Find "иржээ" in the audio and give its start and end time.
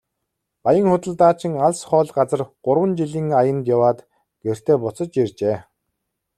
5.23-5.57